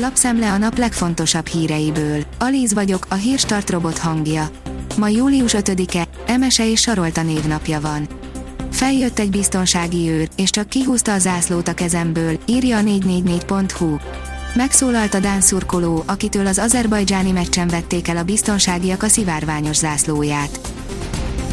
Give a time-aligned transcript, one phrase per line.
[0.00, 2.24] Lapszemle a nap legfontosabb híreiből.
[2.38, 4.50] Alíz vagyok, a hírstart robot hangja.
[4.96, 8.08] Ma július 5-e, Emese és Sarolta névnapja van.
[8.72, 13.96] Feljött egy biztonsági őr, és csak kihúzta a zászlót a kezemből, írja a 444.hu.
[14.54, 20.60] Megszólalt a Dán szurkoló, akitől az azerbajdzsáni meccsen vették el a biztonságiak a szivárványos zászlóját.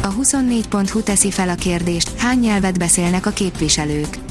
[0.02, 4.25] A 24.hu teszi fel a kérdést, hány nyelvet beszélnek a képviselők.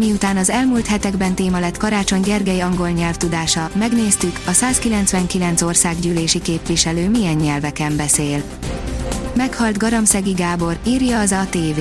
[0.00, 7.08] Miután az elmúlt hetekben téma lett Karácsony Gergely angol nyelvtudása, megnéztük, a 199 országgyűlési képviselő
[7.08, 8.42] milyen nyelveken beszél.
[9.36, 11.80] Meghalt Garamszegi Gábor, írja az ATV.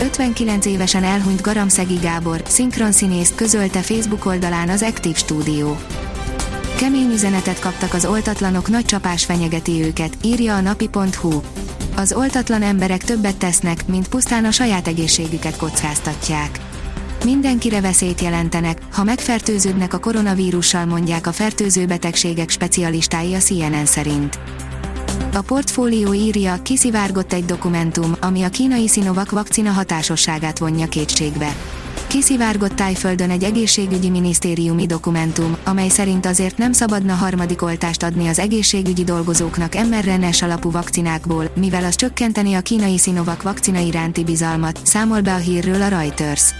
[0.00, 5.76] 59 évesen elhunyt Garamszegi Gábor, szinkronszínész közölte Facebook oldalán az Active Studio.
[6.76, 11.40] Kemény üzenetet kaptak az oltatlanok, nagy csapás fenyegeti őket, írja a napi.hu.
[11.96, 16.60] Az oltatlan emberek többet tesznek, mint pusztán a saját egészségüket kockáztatják.
[17.24, 24.38] Mindenkire veszélyt jelentenek, ha megfertőződnek a koronavírussal mondják a fertőző betegségek specialistái a CNN szerint.
[25.34, 31.54] A portfólió írja, kiszivárgott egy dokumentum, ami a kínai Sinovac vakcina hatásosságát vonja kétségbe.
[32.06, 38.38] Kiszivárgott Tájföldön egy egészségügyi minisztériumi dokumentum, amely szerint azért nem szabadna harmadik oltást adni az
[38.38, 45.20] egészségügyi dolgozóknak mRNA-s alapú vakcinákból, mivel az csökkenteni a kínai Sinovac vakcina iránti bizalmat, számol
[45.20, 46.54] be a hírről a Reuters.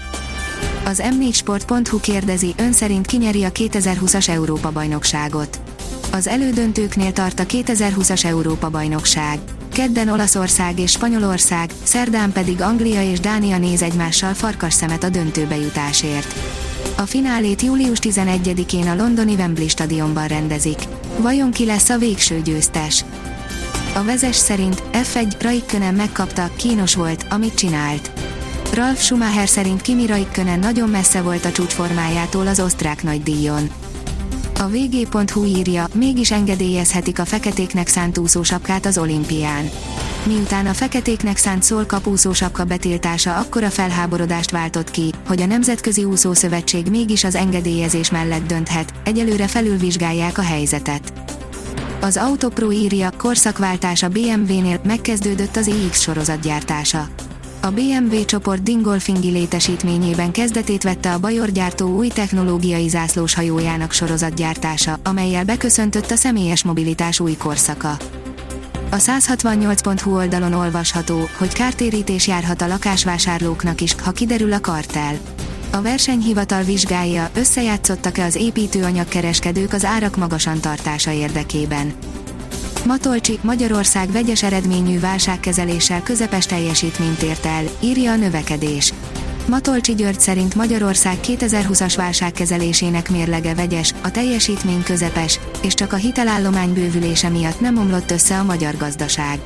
[0.85, 5.59] Az m4sport.hu kérdezi, ön szerint kinyeri a 2020-as Európa-bajnokságot.
[6.11, 9.39] Az elődöntőknél tart a 2020-as Európa-bajnokság.
[9.73, 15.57] Kedden Olaszország és Spanyolország, szerdán pedig Anglia és Dánia néz egymással farkas szemet a döntőbe
[15.57, 16.33] jutásért.
[16.97, 20.79] A finálét július 11-én a londoni Wembley stadionban rendezik.
[21.17, 23.05] Vajon ki lesz a végső győztes?
[23.95, 28.24] A vezes szerint F1 Raikkonen megkapta, kínos volt, amit csinált.
[28.75, 33.69] Ralf Schumacher szerint Kimi Raikkonen nagyon messze volt a csúcsformájától az osztrák nagydíjon.
[34.59, 39.69] A vg.hu írja, mégis engedélyezhetik a feketéknek szánt úszósapkát az olimpián.
[40.23, 46.87] Miután a feketéknek szánt szólkap úszósapka betiltása akkora felháborodást váltott ki, hogy a Nemzetközi Úszószövetség
[46.89, 51.13] mégis az engedélyezés mellett dönthet, egyelőre felülvizsgálják a helyzetet.
[52.01, 57.07] Az Autopro írja, korszakváltás a BMW-nél, megkezdődött az iX sorozatgyártása
[57.65, 64.99] a BMW csoport Dingolfingi létesítményében kezdetét vette a Bajor gyártó új technológiai zászlós hajójának sorozatgyártása,
[65.03, 67.97] amelyel beköszöntött a személyes mobilitás új korszaka.
[68.89, 75.17] A 168.hu oldalon olvasható, hogy kártérítés járhat a lakásvásárlóknak is, ha kiderül a kartel.
[75.71, 81.93] A versenyhivatal vizsgálja, összejátszottak-e az építőanyagkereskedők az árak magasan tartása érdekében.
[82.85, 88.93] Matolcsi, Magyarország vegyes eredményű válságkezeléssel közepes teljesítményt ért el, írja a növekedés.
[89.47, 96.73] Matolcsi György szerint Magyarország 2020-as válságkezelésének mérlege vegyes, a teljesítmény közepes, és csak a hitelállomány
[96.73, 99.39] bővülése miatt nem omlott össze a magyar gazdaság.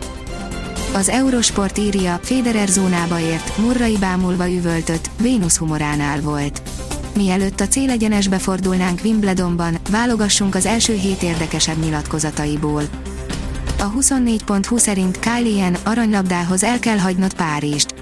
[0.93, 6.61] Az Eurosport írja, Federer zónába ért, Murrai bámulva üvöltött, Vénusz humoránál volt.
[7.15, 12.83] Mielőtt a célegyenesbe fordulnánk Wimbledonban, válogassunk az első hét érdekesebb nyilatkozataiból.
[13.81, 17.93] A 24.20 szerint Kylie aranylabdához el kell hagynod Párizst.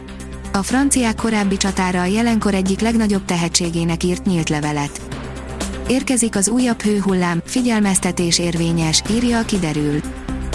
[0.54, 5.02] A franciák korábbi csatára a jelenkor egyik legnagyobb tehetségének írt nyílt levelet.
[5.88, 10.00] Érkezik az újabb hőhullám, figyelmeztetés érvényes, írja a kiderül.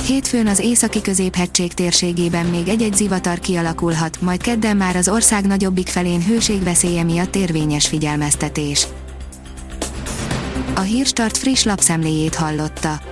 [0.06, 5.88] Hétfőn az északi középhegység térségében még egy-egy zivatar kialakulhat, majd kedden már az ország nagyobbik
[5.88, 8.86] felén hőségveszélye miatt érvényes figyelmeztetés.
[10.74, 13.11] A Hírstart friss lapszemléjét hallotta.